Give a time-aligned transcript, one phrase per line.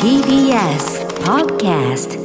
[0.00, 2.16] TBS Podcast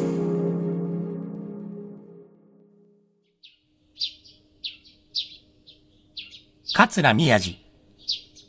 [6.76, 7.58] 桂宮治。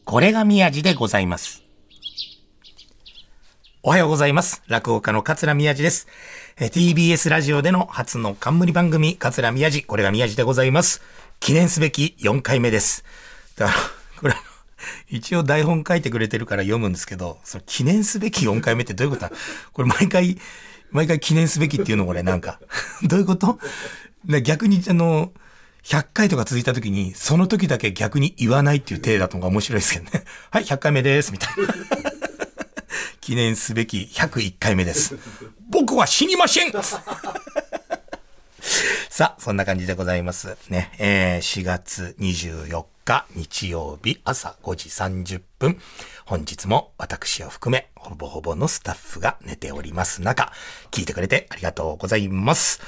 [0.04, 1.62] これが宮治でございます。
[3.82, 4.62] おはようございます。
[4.66, 6.08] 落語家の桂宮治です。
[6.58, 11.00] TBS ラジオでの初の冠番組、桂宮治、これが宮治でございます。
[11.40, 13.02] 記念すべき4回目です。
[13.56, 13.78] だから、
[14.20, 14.34] これ、
[15.08, 19.32] 一応台本書いてくれてるから読むんですけど、その記念すべき4回目ってどういうことだ？
[19.72, 20.38] これ毎回、
[20.90, 22.60] 毎回記念すべきっていうのこれなんか、
[23.04, 23.58] どういうこと？
[24.42, 25.32] 逆にあの、
[25.84, 30.24] 100回とか続いた時に、その時だけ逆に言わないっていう体だとか面白いですけどね。
[30.50, 31.74] はい、100回目です、みたいな。
[33.20, 35.16] 記念すべき101回目です。
[35.70, 36.72] 僕は死にません
[39.18, 40.56] さあ、そんな感じでございます。
[40.70, 45.76] ね、えー、4月24日日曜日朝5時30分。
[46.24, 50.52] 本日も私を含め、ほぼほぼのスタッフが寝ております中、
[50.92, 52.80] 聞いてくれてありがとうございます。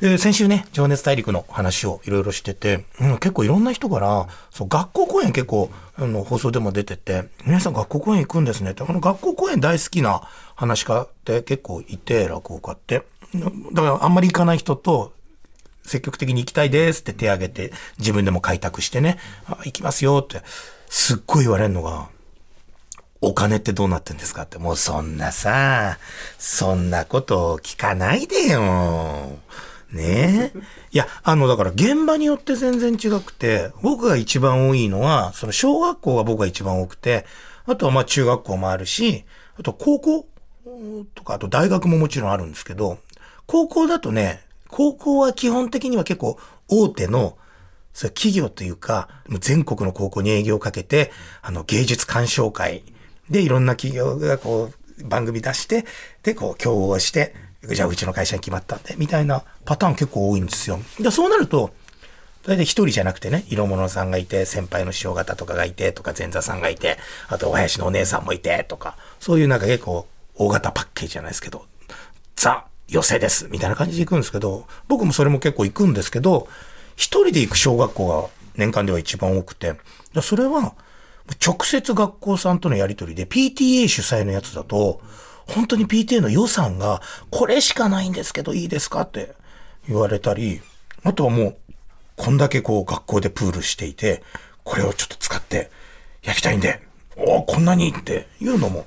[0.00, 10.20] えー先週ね、情熱大陸の話をいろいろしてて、うん、結構いろんな人から、そう、学校公演結構、あの、放送でも出てて、皆さん学校公演行くんですねって、この学校公演大好きな
[10.54, 13.02] 話し家って結構いて、落語家って。
[13.72, 15.12] だからあんまり行かない人と、
[15.84, 20.42] 積極的に行きたいですって手挙げて、自分でも開拓してね、あ行きますよって、
[20.88, 22.08] すっごい言われるのが、
[23.20, 25.98] お金ってどうなってんですかって、もうそんなさ、
[26.38, 29.38] そんなこと聞かないでよ。
[29.92, 30.58] ねえ。
[30.90, 37.26] いや、あの、だから現場によって全然違くて、僕が一番多いのは、その小学校が僕が一番多くて、
[37.64, 39.24] あとはまあ中学校もあるし、
[39.58, 40.26] あと高校
[41.14, 42.98] とか、あと大学ももちろんあるんですけど、
[43.46, 47.36] 高校だとね、高校は基本的には結構大手の、
[47.92, 52.82] そ企業というか、全国の高校に営業をかけて、あの、芸術鑑賞会
[53.28, 55.84] でいろんな企業がこう、番組出して、
[56.22, 57.34] で、こう、競合して、
[57.68, 60.80] じゃあうちの会社に決まったんで、みたいなパターン結構多いんですよ。
[60.98, 61.74] で、そうなると、
[62.46, 71.66] 大体一人じゃなくてね、色物さんがいて、先輩の師匠方とかがいて、とか前座さんがいて、あとお囃子のお姉さんもいて、とか、そういうなんか結構大型パッケージじゃないですけど、
[72.36, 76.46] ザ、寄せです、みたいな感じで行くんですけど、僕もそれも結構行くんですけど、
[76.94, 79.76] 一人で行く小学校が年間では一番多くて、
[80.20, 80.74] それは、
[81.44, 85.00] 直接学校さんとのやりとりで、PTA 主催のやつだと、
[85.46, 89.34] 本当に PTA の予算が、これしかないんですけどいいですかって
[89.88, 90.60] 言われたり、
[91.02, 91.56] あとはもう、
[92.16, 94.22] こんだけこう学校でプールしていて、
[94.64, 95.70] これをちょっと使って
[96.22, 96.82] やりたいんで、
[97.16, 98.86] おおこんなにっていうのも。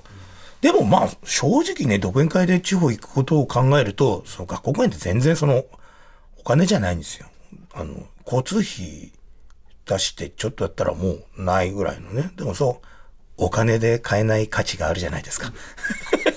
[0.62, 5.64] でもまあ、正直ね、独演会で地方行くことを考えると、その学校公演って全然その、
[6.38, 7.28] お金じゃないんですよ。
[7.74, 9.12] あの、交通費
[9.86, 12.32] 出してちょっとやったらもうないぐらいのね。
[12.36, 12.88] でもそう、
[13.38, 15.54] お金で買えない価値があるじゃないですか。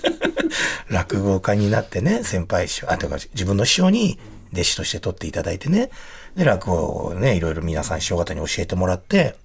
[0.89, 4.19] 落語家になってね、先輩師匠、あ、とか自分の師匠に
[4.53, 5.91] 弟子として取っていただいてね、
[6.35, 9.37] で、落語をね、いろいろ皆さん師匠方に教えてもらって、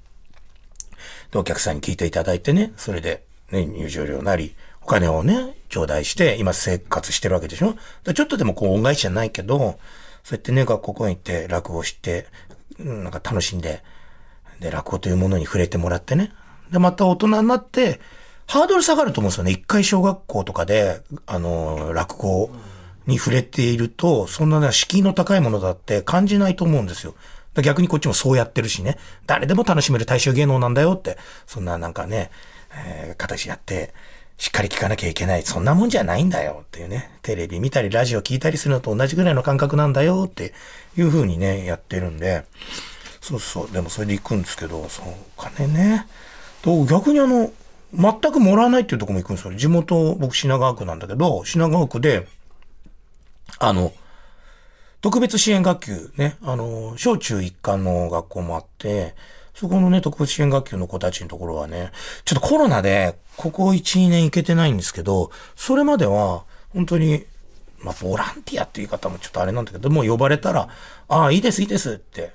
[1.31, 3.23] で、お客さんに聞いていただいてね、それで、
[3.53, 7.75] ね、入場料なり、お金をね、頂戴して、今生活してるわけでしょ？
[8.13, 9.79] ちょっとでもこう恩返しじゃないけど、
[10.23, 12.27] そうやってね、学校公演行って落語して、
[12.79, 13.83] なんか楽しんで、
[14.59, 16.33] で、落語というものに触れてもらってね。
[16.71, 17.99] で、また大人になって、
[18.45, 19.51] ハードル下がると思うんですよね。
[19.51, 22.51] 一回小学校とかで、あの、落語
[23.05, 27.15] に触れていると、そんなね、敷居の高いものだって感じないと思うんですよ。
[27.61, 28.97] 逆にこっちもそうやってるしね。
[29.27, 31.17] 誰でも楽しめる大衆芸能なんだよって。
[31.45, 32.31] そんななんかね、
[32.75, 33.93] えー形やって、
[34.37, 35.43] しっかり聞かなきゃいけない。
[35.43, 37.11] そんなもんじゃないんだよっていうね。
[37.21, 40.53] テレビ見たりラジオ聞いたりするのと同じぐらいの感覚なんだよって
[40.97, 42.43] いう風にね、やってるんで。
[43.21, 43.71] そうそう。
[43.71, 45.05] でもそれで行くんですけど、そう、
[45.37, 46.07] お金ね。
[46.61, 47.51] と逆にあの、
[47.93, 49.55] 全くもらわないっていうとこも行くんですよ。
[49.55, 52.27] 地元、僕品川区なんだけど、品川区で、
[53.59, 53.93] あの、
[54.99, 59.15] 特別支援学級ね、あの、小中一貫の学校もあって、
[59.63, 61.93] そこのね、特別支援学級の子たちのところはね、
[62.25, 66.43] ちょっとコロナで、ここ1、2年行けてないんですけど、それまでは、
[66.73, 67.23] 本当に、
[67.79, 70.67] まあ、ボランティアっていう言い方もちょっとあれなんだけど、もう呼ばれたら、
[71.07, 72.33] ああ、いいです、いいですって。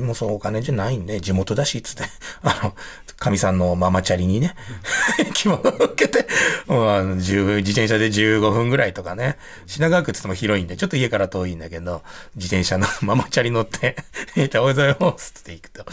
[0.00, 2.04] もうそうお金じゃないんで、地元だし、つって。
[2.42, 2.74] あの、
[3.18, 4.54] 神さんのママチャリにね、
[5.34, 6.26] 着物を受けて、
[6.66, 9.36] もうあの10自転車で15分ぐらいとかね。
[9.66, 12.02] 品川区って言っても広いんで、ちょっと家から遠いんだけど、
[12.36, 13.96] 自転車のママチャリ乗って、
[14.36, 15.84] おはようございますって行くと。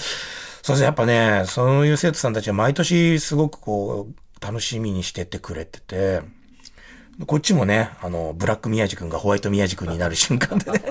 [0.70, 6.22] そうですね、やっぱね、そういう生徒さんたちは毎年すごくこう、楽しみにしてってくれてて、
[7.26, 10.84] こっちもね、あの、ブラック宮治君がホワイト宮治君になる瞬間でね、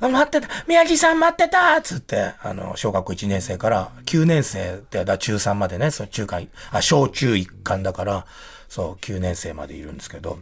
[0.00, 8.26] あ 待ってた宮治さん待ってたつって、あの、小学校1年生から9年生って、だ中3までね、その中間、あ、小中一貫だから、
[8.68, 10.38] そう、9年生までいるんですけど、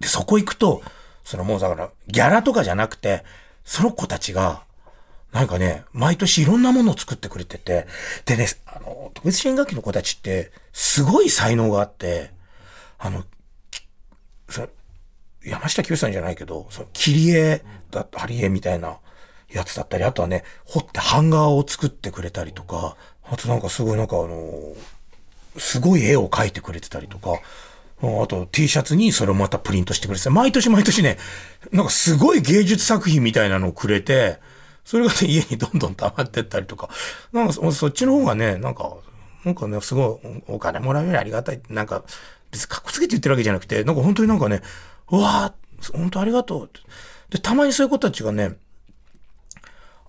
[0.00, 0.82] で、そこ行くと、
[1.24, 3.24] そのもうだから、ギャラとかじゃなくて、
[3.64, 4.64] その子たちが、
[5.34, 7.88] なんかね、毎年いろんなものを作ってくれてて、
[8.24, 12.30] でね、あの、特別支援学級の子たちって、すごい才能があって、
[13.00, 13.24] あの、
[15.44, 18.98] 山下清さんじゃないけど、その切り絵だ、貼り絵みたいな
[19.50, 24.52] やつだったり、あとはね、彫ってハンガーを作ってくれたりとか、あとなんかすごいなんかあの、
[25.58, 27.40] すごい絵を描いてくれてたりとか、
[28.00, 31.18] あと T シャツにそれをまたプリントしてくれて毎年毎年ね、
[31.72, 34.38] なんかすごい芸術作品みたいなのをくれて、
[34.84, 36.90] それがね、家にどんどん溜まってったりとか、
[37.32, 38.96] なんかそっちの方がね、なんか、
[39.44, 41.60] なんかね、すごいお金もらうよりありがたい。
[41.68, 42.04] なんか、
[42.50, 44.62] 別にかっこつけて言ってるわけじゃなくて、なんか本当になんかね、
[45.10, 46.70] うわぁ、本当ありがとう。
[47.30, 48.56] で、たまにそういう子たちがね、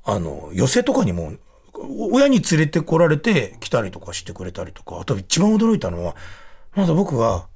[0.04, 1.33] あの、寄せとかにも、
[2.12, 6.16] 親に連れてこられて来たりとかしてくれたりとか、あと一番驚いたのは、
[6.75, 7.48] まだ僕が、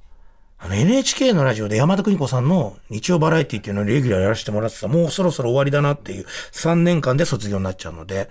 [0.62, 8.28] あの NHK のラジオで山田邦子さんの日曜バラエティっていうのをレギュラーやらせてもらってた、もうそろそろ終わりだなっていう3年間で卒業になっちゃうので、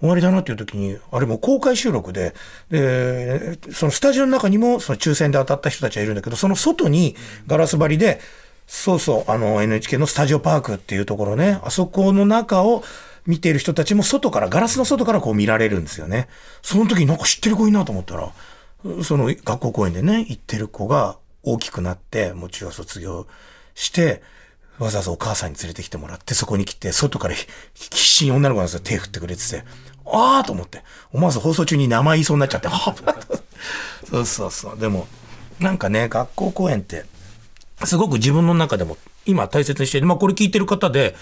[0.00, 2.34] 終わりだなっていう時に、あれも公開収録で、
[2.68, 7.14] で、そのスタジオの中にもその抽選で当たった人たちはいるんだけど、その外に
[7.46, 8.20] ガラス張りで、
[8.66, 12.82] そうそう、あの NHK のスタジオパークっていうところね、あそこの中を
[13.24, 16.26] 見ている人たちも外から、ガラスの外からこう見られるんですよね。
[16.60, 18.32] その時になんか知ってる子いいなと思ったら、
[19.04, 21.18] その学校公演でね、行ってる子が、
[21.52, 23.26] 大きくなって、もう中学卒業
[23.74, 24.22] して、
[24.78, 29.64] わざわざお母さんに連れてきてもらって、そこに来て、外から必死に女の子が手振ってくれてて、
[30.06, 32.68] ああと思って、思わず放送中に名前言いそうになっちゃって、
[34.08, 34.78] そうそうそう。
[34.78, 35.08] でも、
[35.58, 37.04] なんかね、学校公演って、
[37.84, 38.96] すごく自分の中でも
[39.26, 41.14] 今大切にしてまあこれ聞いてる方で、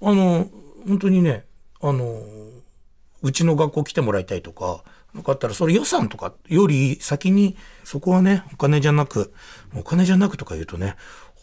[0.00, 0.48] あの、
[0.86, 1.44] 本当にね、
[1.80, 2.20] あの、
[3.22, 4.82] うちの学校来てもらいたいとか、
[5.14, 9.32] なかったら、それ予算とかより先に、そこはね、お金じゃなく、
[9.74, 10.96] お金じゃなくとか言うとね、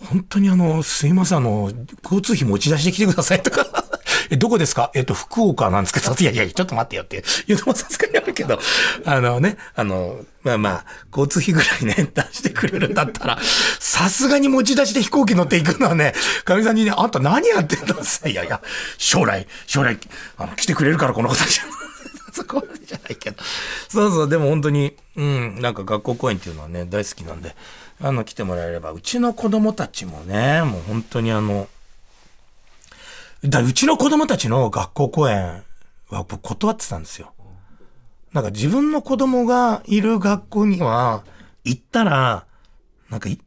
[0.06, 1.72] 本当にあの、すいません、あの、
[2.04, 3.66] 交通費持ち出してきてくださいとか。
[4.32, 4.92] え、どこですか？
[4.94, 7.24] えっと、福岡なんですけど、 いやいや、ちょっと待ってよって。
[7.48, 8.60] 言うのもさすがにあるけど、
[9.06, 13.40] あのね、あの、まあまあ、交通費ぐらいね、出してくれるんだったら、
[13.80, 16.14] さすがに持ち出して飛行機乗っていくのはね、
[16.46, 17.96] かみさんにね、あんた何やってんの
[18.30, 18.62] いやいや、
[18.98, 19.98] 将来、将来、
[20.38, 21.60] あの、来てくれるから、この子たち。
[22.32, 23.44] そこまでじゃないけど。
[23.90, 27.56] そうそう、でも本当に、うん、なんか学校公演っていうのはね、大好きなんで、
[28.02, 31.68] あの、来てもらえれば、うちの子供たちもね、もう本当にあの、
[33.44, 35.64] だうちの子供たちの学校公演
[36.10, 37.34] は僕断ってたんですよ。
[38.34, 41.24] なんか自分の子供がいる学校には
[41.64, 42.46] 行ったら、
[43.10, 43.40] なんかい、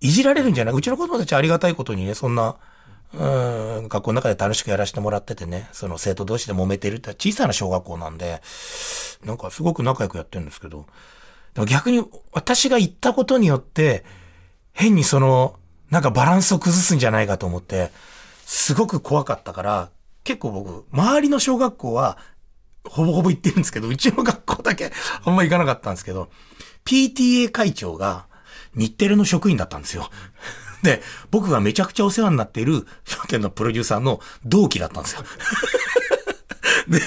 [0.00, 0.74] いじられるんじゃない？
[0.74, 2.56] うちの子供たちありがたいことにね、そんな、
[3.14, 3.16] う
[3.82, 8.42] ん、学校の中で楽しくやらせてもらっててね、その生徒同士で揉めてるって小さな小学校なんで、
[9.24, 10.86] なんかすごく仲良くやってるんですけど、
[11.66, 14.04] 逆に私が行ったことによって、
[14.72, 15.56] 変にその、
[15.90, 17.92] なんかバランスを崩すんじゃないかと思って、
[18.44, 19.90] すごく怖かったから、
[20.24, 22.18] 結構僕、周りの小学校は、
[22.84, 24.92] ほぼほぼ行ってるんですけど、うちの学校だけ
[25.24, 26.28] あんま行かなかったんですけど、
[26.84, 28.26] PTA 会長が
[28.74, 30.10] 日テレの職員だったんですよ。
[30.82, 35.24] で、僕がめちゃくちゃお世話になっている商店のプロデューサーの同期だったんですよ。
[36.88, 37.00] で、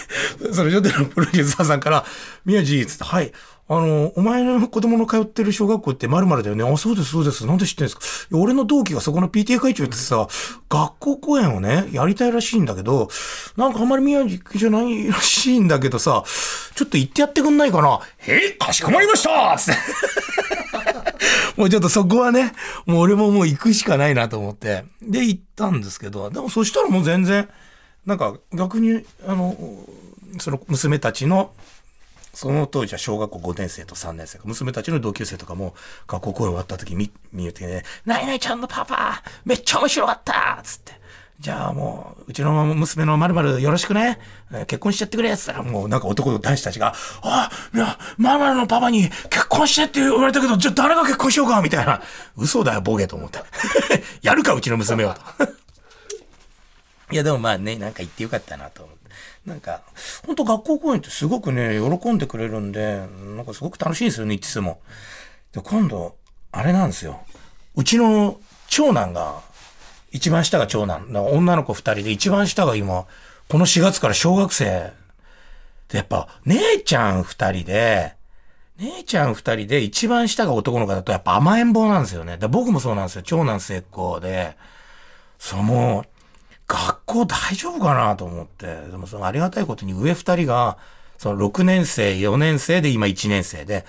[0.53, 2.05] その商店のプロデューサーさんから、
[2.45, 3.31] 宮地、つって、はい、
[3.69, 6.63] あの、お前の子供の通ってる小学校って〇〇だよね。
[6.63, 7.45] あ、そうです、そうです。
[7.45, 7.95] なんで知ってんです
[8.29, 8.37] か？
[8.37, 10.27] 俺の同期がそこの PTA 会長ってさ、
[10.69, 13.09] 学校公演をね、やりたいらしいんだけど、
[13.57, 16.23] なんかあんまり宮城じゃないらしいんだけどさ、
[16.75, 17.99] ちょっと行ってやってくんないかな？
[18.19, 19.81] へい、かしこまりましたつって。
[21.59, 22.53] もうちょっとそこはね、
[22.85, 24.85] もう俺ももう行くしかないなと思って。
[25.01, 27.49] で、行ったんですけど、でもそしたらもう全然、
[28.05, 29.57] なんか逆に、あの、
[30.39, 31.51] その娘たちの、
[32.37, 35.73] その当時は小学校5年生と3年生娘たちの同級生とかも
[36.05, 40.93] 学校公演終わった時見、見えてね、なイなイちゃんのパパめっちゃ面白かったつって。
[41.39, 44.19] じゃあもう、うちの娘のまるまるよろしくね。
[44.67, 51.59] 結婚しちゃってくれつったら、もうなんか男の男子たちが、あ、いや、まるまるのパパに結婚してって言われたけど、じゃあ誰が結婚しようか？
[51.63, 52.03] みたいな。
[52.35, 53.39] 嘘だよ、ボケと思って。
[54.21, 55.17] やるか、うちの娘は。
[57.11, 58.96] いや、でもまあね、なんか言ってよかったなと思って。
[59.47, 59.81] なんか、
[60.25, 64.81] ほんと学校公演ってすごくね、喜んでくれるんで、なんかすごく楽しいんですよね、いつも。
[65.53, 66.17] で、今度、
[66.51, 67.21] あれなんですよ。
[67.75, 68.37] うちの
[68.67, 69.41] 長男が、
[70.11, 71.07] 一番下が長男。
[71.31, 73.05] 女の子二人で、一番下が今、
[73.47, 74.91] この4月から小学生。
[75.87, 78.17] で、やっぱ、姉ちゃん二人で、
[78.79, 82.37] 姉ちゃん二人で一番下が男の子だとやっぱ甘えん坊なんですよね。
[82.37, 83.21] で僕もそうなんですよ。
[83.23, 84.55] 長男末っ子で、
[85.39, 86.16] そうもう、
[86.67, 88.65] 学校大丈夫かなと思って。
[88.91, 90.77] でもそのありがたいことに上二人が、
[91.17, 93.85] その6年生、4年生で今1年生で、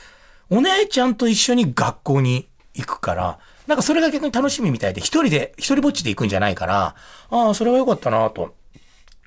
[0.50, 6.94] お姉ちゃんと一緒に学校に行くから、なんかそれが逆に楽しみみたいで、一人で、一人ぼっちで行くんじゃないから、
[7.30, 8.52] ああ、それは良かったなと思っ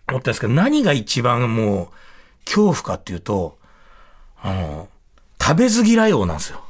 [0.08, 1.88] たんですけど、何が一番もう、
[2.46, 3.60] 恐怖かっていうと、
[4.42, 4.88] あの、
[5.40, 6.64] 食べず嫌い王なんですよ。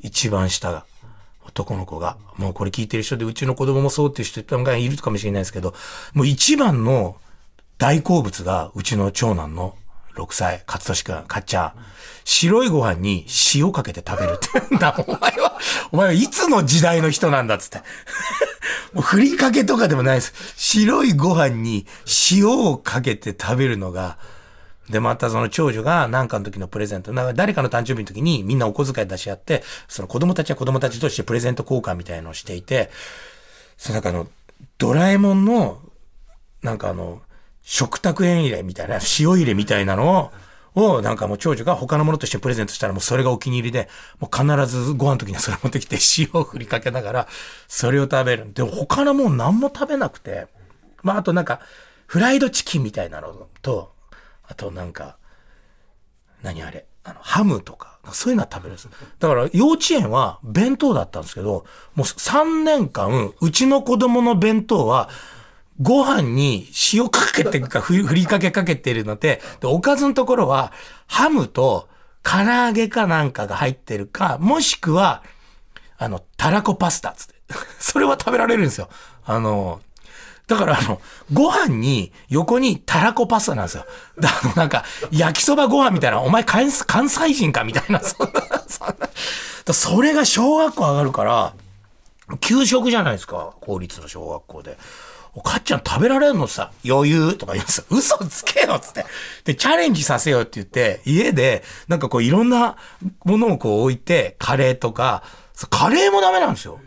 [0.00, 0.84] 一番下が。
[1.46, 2.16] 男の子が。
[2.36, 5.74] もうこれ聞いてる人で、うちの子供もそうっていう人がいるかもしれないですけど、
[6.14, 7.16] もう一番の
[7.78, 9.74] 大好物が、うちの長男の
[10.16, 11.72] 6歳、勝利くん、かっちゃん。
[12.24, 14.94] 白いご飯に塩かけて食べるって言うんだ。
[15.06, 15.58] お前は、
[15.92, 17.78] お前はいつの時代の人なんだっつって。
[18.92, 20.34] もうふりかけとかでもないです。
[20.56, 21.86] 白いご飯に
[22.30, 24.18] 塩をかけて食べるのが、
[24.90, 32.90] で、またその長女が何かの時のプレゼント、なんか誰かの誕生日の時にみんなお小遣い出し合って、その子供たちは子供たちとしてプレゼント交換みたいのをしていて、
[33.76, 34.28] そのなんかあの、
[34.78, 35.80] ドラえもんの、
[36.62, 37.22] なんかあの、
[37.62, 40.30] 食卓園入れみたいな、塩入れみたいなの
[40.74, 43.88] を、を、なんかもう長女が他のものとしてプレゼントしたらもうそれがお気に入りで、
[44.20, 47.28] もう必ずご飯の時にはそれ持ってきて 塩を振りかけながら、
[47.66, 48.52] それを食べる。
[48.52, 50.46] で他のもん何も食べなくて、
[51.02, 51.60] まああとなんか、
[52.06, 53.95] フライドチキンみたいなのと、
[54.48, 55.16] あとなんか、
[56.42, 58.88] 何あれ、あの、ハムとか、そういうのは食べるんです。
[59.18, 65.08] だから幼稚園は弁当だったんですけど、もう3年間、うちの子供の弁当は、
[65.80, 70.72] ご飯に塩かけてか、ふりかけかけてるので、で、おかずのところは、
[71.06, 71.88] ハムと
[72.22, 75.22] 唐揚げかなんかが入ってるか、もしくは、
[75.98, 77.34] あの、たらこパスタつって。
[77.78, 78.88] それは食べられるんですよ。
[79.24, 79.80] あの、
[80.46, 81.00] だからあの、
[81.32, 83.86] ご飯に横にたらこパスタなんですよ。
[84.22, 89.74] あの、なんか、焼きそばご飯みたいな、お前関西人かみたいな、そんな、そんな。
[89.74, 91.54] それが小学校上がるから、
[92.40, 94.78] 給食じゃないですか、公立の小学校で。
[95.34, 97.84] おかっちゃん食べられるのさ、余裕とか言うんですよ。
[97.90, 99.04] 嘘つけよっつって。
[99.44, 102.76] で、チャレンジさせようって言って、家で、なんかこういろんな
[103.24, 105.22] ものをこう置いて、カレーとか、
[105.68, 106.80] カレーもダメなんですよ。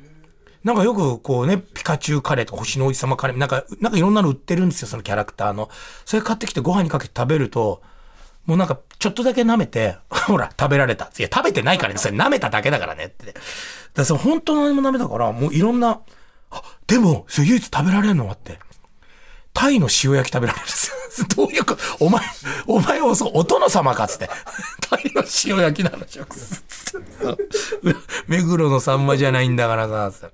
[0.64, 5.70] なんかよくこうね、ピカチュウカレーとか星の王子様カレー、なんか、なんかいろんなの売ってるんですよ、そのキャラクターの。
[6.06, 7.82] それ買ってきてご飯にかけて食べると、
[8.46, 11.06] もうなんかちょっとだけ舐めて、 ほら、食べられた。
[11.18, 13.28] いや、食べてないからね、それ舐めただけだからねって。
[13.28, 13.40] だか
[13.96, 16.02] らその本当の何もダメだから、もういろんな、
[16.52, 18.60] あ、でも、それ唯一食べられるのはって。
[19.54, 20.90] タイの塩焼き食べられるんです
[21.22, 21.28] よ。
[21.36, 21.82] どういうこと？
[22.06, 22.22] お前、
[22.68, 24.30] お前はそう、お殿様かっつって。
[24.90, 26.64] タイの塩焼きなの、食す。
[28.28, 30.30] 目黒のサンマじゃないんだからさ。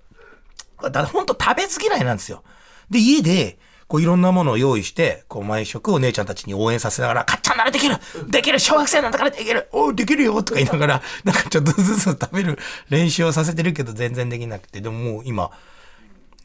[0.89, 2.43] だから本当食べず嫌いなんですよ。
[2.89, 7.95] で、家で、こういろんなものを用意して、こう毎食お姉ちゃんたちに応援させながら、かっちゃんならできる
[8.29, 12.57] できる小学生なんだからできるおうできるよとか言いながら、 なんかちょっとずつ食べる
[12.89, 15.51] 練習をさせてるけど全然できなくて、でももう今、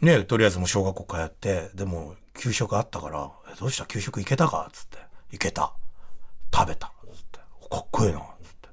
[0.02, 3.87] ね、とりあえずもう小学校通って、でも給食あったから、えどうした？
[3.87, 4.68] 給食行けたか？
[4.73, 4.99] つって。
[5.32, 5.73] 行けた。
[6.54, 6.92] 食べた。
[7.14, 7.38] つって。
[7.70, 8.18] かっこいいな。
[8.18, 8.25] つっ
[8.61, 8.68] て。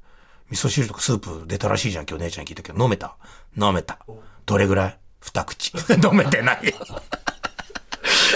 [0.50, 3.16] 味噌汁とかスープ出たらしいじゃん、今日姉ちゃんに聞いたけど、飲めた。
[3.58, 4.00] 飲めた。
[4.46, 5.00] どれぐらい？
[5.28, 5.72] 二口。
[6.04, 6.74] 飲めてない。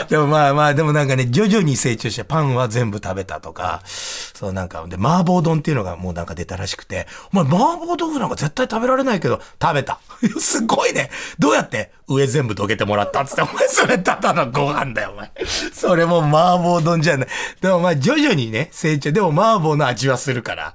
[0.09, 9.99] でもまあまあ、でもなんかね、徐々に成長して、パンは全部食べたとか、そうなんか、で、麻婆丼っていうのがもうなんか出たらしくて、お前麻婆豆腐なんか絶対食べられないけど、食べた。
[10.39, 11.09] すごいね。
[11.39, 11.91] どうやって？
[12.07, 15.31] 上全部どけてもらったっつって、お前それただのご飯だよ、お前。
[15.73, 17.27] それも麻婆丼じゃない。
[17.61, 20.73] でもまあ徐々にね、成長、でも麻婆の味はするから、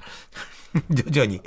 [0.91, 1.43] 徐々に、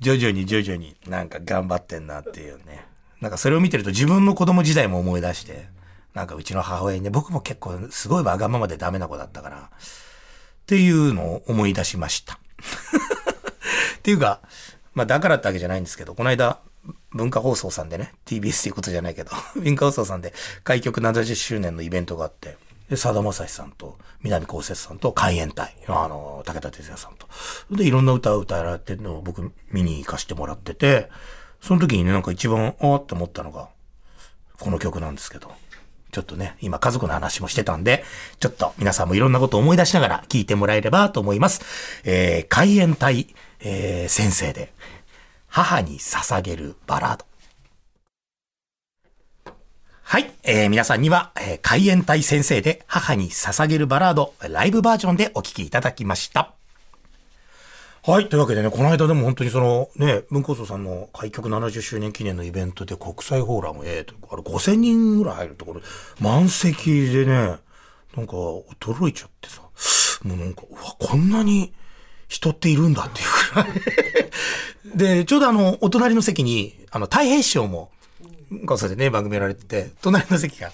[0.00, 2.86] 徐々に徐々になんか頑張ってんなっていうね。
[3.20, 5.66] なんかそれを見てると自分の子供時代も思い出して、
[6.14, 12.38] なんかうちの母親にね、僕も結構すごいわがままでダメな子だったから、っていうのを思い出しました。
[13.98, 14.40] っていうか、
[14.94, 16.60] まあだからってわけじゃないんですけど、この間、
[17.12, 20.32] 文化放送さんでね、TBS っていうことじゃないけど、 文化放送さんで
[20.64, 22.56] 開局70周年のイベントがあって、
[22.88, 27.28] で、さだまさしさんと、南こうせつさんと、海援隊、あの、武田鉄矢さんと。
[27.70, 31.10] で、いろんな歌を歌われてるのを僕見に行かせてもらってて、
[31.60, 33.68] その時にね、なんか一番、あーって思ったのが、
[34.58, 35.52] この曲なんですけど。
[36.10, 38.02] ちょっとね、今家族の話もしてたんで、
[38.40, 41.60] ちょっと皆さんもいろんなことを思い出しながら聞いてもらえればと思います。
[42.04, 44.72] えー、海援隊、えー、先生で、
[45.48, 47.26] 母に捧げるバラード。
[50.02, 50.32] はい。
[50.42, 56.57] えー皆さんには、えー海援隊先生で母に捧げるバラード、ライブバージョンでお聴きいただきました。
[58.08, 58.30] はい。
[58.30, 65.82] というわけでね、この間でも本当にそのね、文庫層さんの開局70周年記念のイベントで国際フォーラム A とあれ5000人ぐらい入るところ、
[66.18, 68.32] 満席でね、なんか
[68.80, 69.60] 驚いちゃってさ、
[70.22, 71.74] もうなんか、うわ、こんなに
[72.28, 73.56] 人っているんだっていうく
[74.96, 75.18] らい。
[75.18, 77.90] で、ちょうどあの、お隣の席に、あの、太平師匠も、
[78.64, 80.72] こそでね、番組やられてて、隣の席が、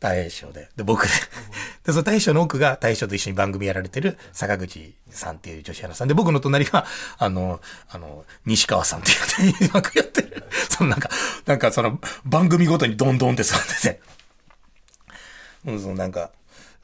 [0.00, 0.68] 大栄翔で。
[0.76, 1.08] で、僕で。
[1.84, 6.86] で、その大将の奥が大将と一緒に番組やられてる坂口さんっていう女子アナさんで、僕の隣が、
[7.18, 10.44] あの、あの、西川さんっていうね、枠やってる。
[10.70, 11.10] そのなんか、
[11.46, 14.00] なんかその番組ごとにどんどんって座ってて。
[15.64, 16.30] もうそのなんか、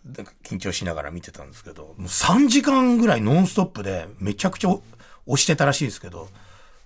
[0.05, 4.71] なんか緊張しながら見てたんですけど、もう3時間ぐらいノンストップでめちゃくちゃ
[5.27, 6.29] 押してたらしいですけど、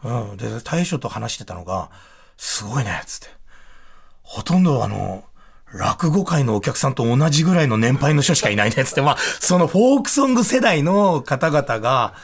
[0.04, 0.36] うん。
[0.36, 1.90] で、大将と話してたのが、
[2.36, 3.26] すごいね、つって。
[4.22, 5.24] ほとんどあの、
[5.72, 9.02] 落語界のお客さんと同じぐらいの年配の人しかいないね、つって。
[9.02, 12.14] まあ、そのフォークソング世代の方々が、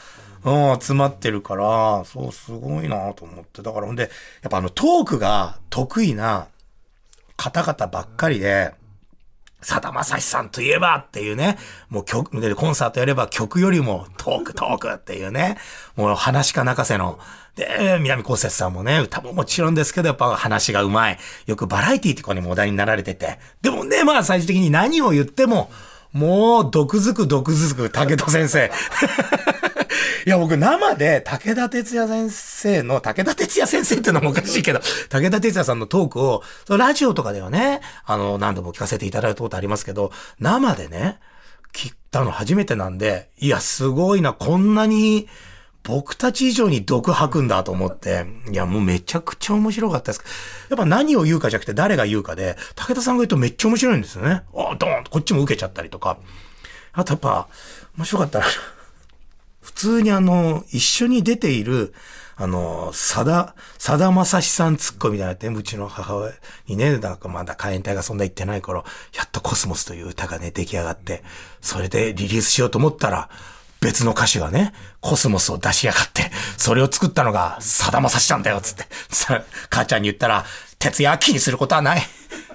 [0.44, 3.62] うん、集まってるから、そう、すごいなと思って。
[3.62, 4.10] だからほんで、
[4.42, 6.48] やっぱあのトークが得意な
[7.36, 8.72] 方々ばっかりで、
[9.64, 11.56] さだまさしさんといえばっていうね、
[11.88, 15.56] もう曲、コンサートやれば曲よりもトークトークっていうね、
[15.96, 17.18] もう話か泣かせの。
[17.56, 21.18] で、南こうせつさんもね、歌ももちろんですけど、やっぱ話がうまい。
[21.46, 23.38] よくバラエティーとかにもお題になられてて。
[23.62, 25.70] でもね、まあ最終的に何を言っても、
[26.12, 28.70] もう、毒づく毒づく武田先生。
[30.26, 34.80] いや、僕生で武田鉄矢先生の、武田鉄矢先生ってのもおかしいけど、
[35.10, 41.18] 武田鉄矢さんのトークを、ラジオとかではね、あの、何度も聞かせていただいたことありますけど、生でね、
[41.72, 45.28] 聞いたの初めてなんで、いや、すごいな、こんなに、
[45.84, 50.24] 僕たち以上に毒吐くんだと思って、いや、もうめちゃくちゃ面白かったです。
[50.70, 54.44] やっぱ何を言うかじゃなくて誰が言うかで、武田さんが言うとめっちゃ面白いんですよね。
[54.56, 56.16] あ、ドーンとこっちも受けちゃったりとか。
[56.94, 57.48] あとやっぱ、
[57.98, 58.46] 面白かったな。
[59.64, 61.94] 普通にあの、一緒に出ている、
[62.36, 66.32] あの、さだ、さだまさしさんツッコミみたいなって、うちの母親
[66.68, 68.84] にね、なんかまだ海援隊がそんな言ってない頃、
[69.16, 71.24] やっとコスモスという歌がね、出来上がって、
[71.62, 73.30] それでリリースしようと思ったら、
[73.80, 78.84] 別の歌手がね、コスモスを出しやがって、それを作ったのが、さだまさしなんだよ、つって。
[79.10, 80.44] さ、 母ちゃんに言ったら、
[80.78, 82.02] 徹夜気にすることはない。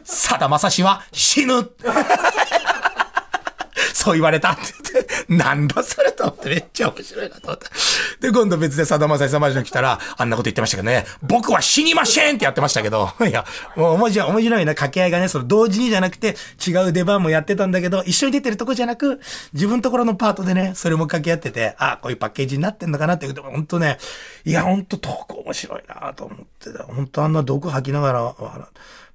[0.04, 1.70] さだまさしは死ぬ
[3.94, 4.62] そう言われたって
[4.94, 7.70] 言って、なんだそれと思ってめっちゃ面白いなと思った。
[8.20, 19.20] で、今度別でさだまさしさまじ来たら、あんなこと言ってましたけどね、 僕は死にませんってやってましたけど、 いや、もう面白い、面白いな掛け合いがね、その同時にじゃなくて、違う出番もやってたんだけど、一緒に出てるとこじゃなく、
[19.54, 23.98] 自分ところのパートでね、 それも掛け合ってて、あ、こういうパッケージになってんのかなって言うと、本当ね、
[24.46, 26.84] いや、本当トーク面白いなと思ってた。
[26.84, 28.36] 本当あんな毒吐きながら、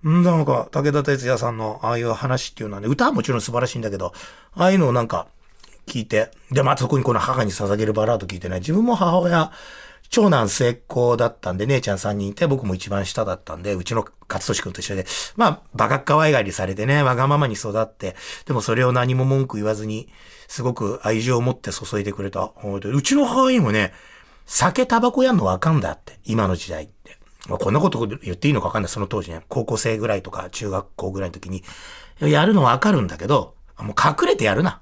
[0.04, 4.12] なんか、武田鉄矢さんのああいう話っていうのはね、歌はもちろん素晴らしいんだけど、
[4.54, 5.26] ああいうのをなんか、
[5.86, 9.50] 聞いて、で、まあ、そこにこの母に捧げるバラード聞いてね、自分も母親、
[10.10, 18.14] 長男末っ子だったんで、姉ちゃん3人いて、僕も一番下だったんで、うちの勝利君と一緒で、まあ、バカ可愛がりされてね、わがままに育って、
[18.46, 20.08] でもそれを何も文句言わずに、
[20.48, 22.52] すごく愛情を持って注いでくれた。
[22.62, 23.92] うちの母親もね、
[24.46, 26.93] 酒タバコやんのわかんだって、今の時代。
[27.48, 28.88] まあ、こんなこと言っていいのかわかんない。
[28.88, 31.62] その当時ね、高校生ぐらいとか中学校ぐらいの時に、
[32.20, 34.80] やるのわかるんだけど、もう隠れてやるな。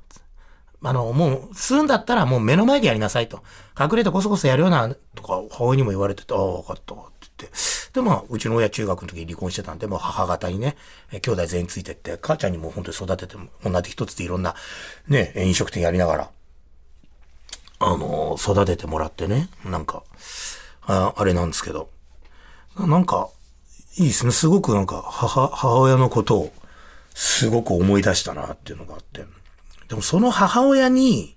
[0.85, 3.43] あの、もう、吸うんだったらもう目の前でやりなさいと。
[3.79, 7.57] 隠れてこそこそやるような、とか、母親にも言われてて、ああ、わかった、って言って。
[7.93, 10.77] で、まあ、うちの親中学の時に離婚してたんで、もう母方にね、
[11.23, 14.57] 兄弟全員ついてって、母ちゃんにも本当に育てても、同じ一つでいろんな、
[15.07, 16.31] ね、飲食店やりながら、
[17.79, 20.03] あの、育ててもらってね、なんか、
[20.85, 21.91] ああれなんですけど、
[22.79, 23.29] なんか、
[23.97, 24.33] いいですね。
[24.33, 26.53] すごくなんか、母、母親のことを、
[27.15, 29.25] すごく思い出したなっていうのがあって。
[29.89, 31.37] でもその母親に、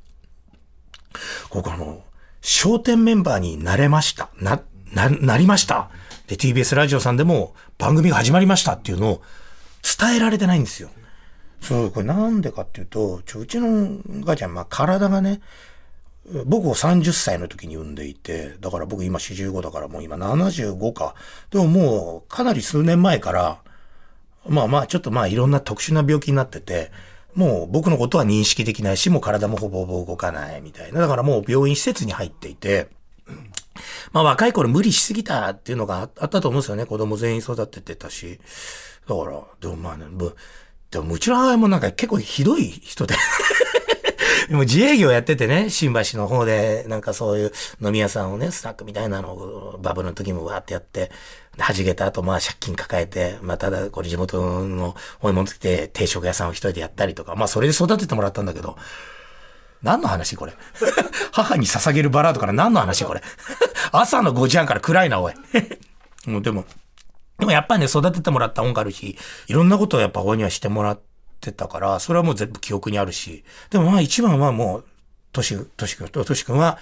[1.52, 2.04] 僕あの、
[2.42, 4.30] 商店メンバーになれました。
[4.40, 4.62] な、
[4.94, 5.90] な、なりました。
[6.28, 9.22] で、TBS ラジオさんでも番組が始まりましたっていうのを
[10.00, 10.90] 伝えられてないんですよ。
[11.62, 15.42] そう、これなんでかっていうと、ちょ、うちの母ちゃん、まあ体がね、
[16.46, 21.14] 僕を30歳の時に産んでいて、だから僕今45だからもう今75か。
[21.52, 23.60] でももうかなり数年前から、
[24.48, 26.92] まあまあちょっとまあいろんな特殊な病気になってて、
[27.36, 31.02] もう僕のことは認識できないし、もう体もほぼほぼ動かないみたいな。
[31.02, 32.88] だからもう病院施設に入っていて、
[34.12, 36.86] まあ若い頃無理しすぎたっていうのがあったと思うんですよね。
[36.86, 38.40] 子供全員育ててたし。
[39.08, 40.06] だから、でもまあね、
[40.90, 43.16] でもうちの母親もなんか結構ひどい人で
[44.48, 51.12] でも自営業やっててね、新橋の方で、なんかそういう飲み屋さんをね、スナックみたいなのをバブルの時もわーってやって、
[51.58, 58.78] 弾けた後、まあ借金抱えて、まあただ、これ地元の方に戻ってきて、定食屋さんを一人でやったりとか、まあそれで育ててもらったんだけど、
[59.82, 60.54] 何の話これ？
[61.32, 63.22] 母に捧げるバラードから何の話これ？
[63.92, 65.34] 朝の5時半から暗いな、おい。
[66.28, 66.66] もうでも、
[67.40, 71.15] でもやっぱりね、育ててもらった恩があるし、いろんなことをやっぱ親にはしてもらって
[71.50, 74.86] ってたから、それはもう全部記憶にあるし、でもまあ一番はもう、
[75.32, 76.80] とし、とし君と、とし君は、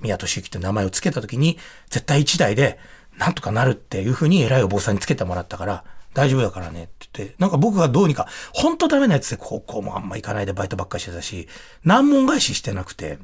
[0.00, 2.78] 宮俊之って名前を付けた時に、絶対一代で、
[3.18, 11.48] なんとかなるっていうふうに偉いお坊さんにつけてもらったから、大丈夫だからねって言って、なんか僕がどうにか、ほんとダメなやつで高校もあんま行かないでバイトばっかりしてたし、
[11.84, 13.18] 難問返ししてなくて、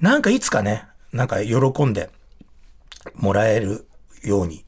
[0.00, 2.10] なんかいつかね、なんか喜んで
[3.14, 3.86] もらえる
[4.22, 4.64] ように、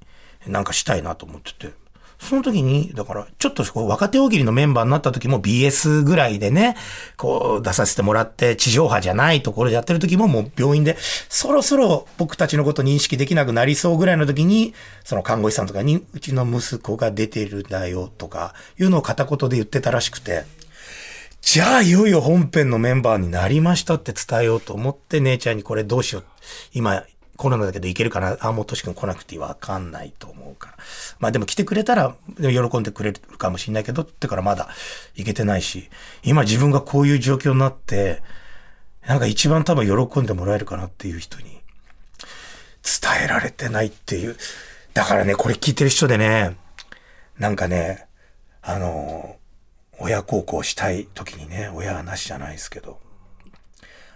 [0.47, 1.73] なんかしたいなと思ってて。
[2.21, 6.77] その時に、だから、ちょっとこう若手大喜利のメンバーになった時も BS ぐらいでね、
[7.17, 10.97] こう出させてもらって地上波じゃないところでやってる時ももう病院で、
[11.29, 20.45] そろそろ僕たちのこと認識できなくなりそうぐらいの時に、その看護師さんとかに、うちの息子が出てるんだよとか、いうのを片言で言ってたらしくて、
[21.41, 26.25] じゃあいよいよ本編のメンバーになりましたって伝えようと思って姉ちゃんにこれどうしよう。
[26.75, 27.05] 今
[27.39, 28.37] コロナだけどいけるかな？
[28.41, 30.77] あ、もうとしくん来なくていいわかんないと思うから。
[31.21, 34.69] まあでも来てくれたら喜んでくれるかもしれないけどってからまだ
[35.15, 35.89] いけてないし、
[36.23, 38.23] 今自分がこういう状況になって、
[39.07, 41.45] なんか一番多分喜んでもらえるかなっていう人に
[42.83, 44.37] 伝えられてないっていう。
[44.93, 46.57] だからね、これ聞いてる人でね、
[47.39, 48.07] なんかね、
[48.63, 49.37] あの、
[50.01, 53.01] 親孝行したい時にね、親はなしじゃないですけど、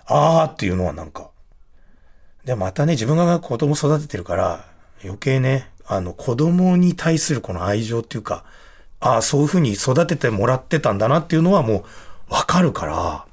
[0.07, 1.31] あーっていうのはなんか、
[2.45, 4.65] で、またね、自分が子供育ててるから、
[5.05, 8.45] 余計ね、あの、子供に対するこの愛情っていうか、
[9.01, 11.85] ああ、そういう風に育ててもらってたんだなっていうのはも
[12.31, 13.27] う、わかるから、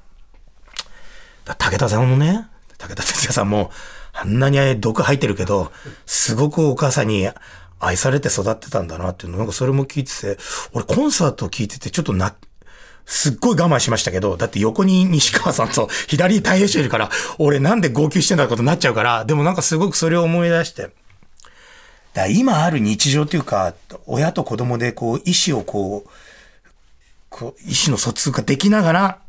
[1.45, 3.71] だ武田さんもね、武田哲也さんも、
[4.13, 5.71] あんなに毒吐いてるけど、
[6.05, 7.29] すごくお母さんに
[7.79, 10.37] 愛されて育ってたんだなっていうの、なんかそれも聞いてて、
[10.73, 12.35] 俺コンサート聞いててちょっとな、
[13.09, 20.91] すっごい我慢しましたけど、だって横に西川さんと左に太平氏いるから、俺なんで号泣してんだことになっちゃうから、でもなんかすごくそれを思い出して。
[22.13, 23.73] だ今ある日常というか、
[24.05, 26.09] 親と子供でこう、意思をこう、
[27.31, 29.19] こう意思の疎通ができながら、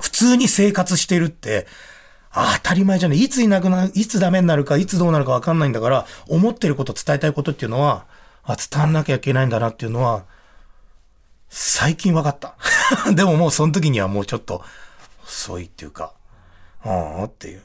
[0.00, 1.66] 普通に生活してるって、
[2.32, 3.18] 当たり前じゃない。
[3.18, 8.06] いついなくなる、いつダメになるか、いつどうなるかわかんないんだから、思ってること、伝えたいことっていうのは、
[8.44, 10.22] あ、伝わんなきゃいけないんだなっていうのは、
[11.48, 12.56] 最近分かった。
[13.14, 14.62] でももうその時にはもうちょっと
[15.24, 16.12] 遅いっていうか、
[16.84, 17.62] うんっていう。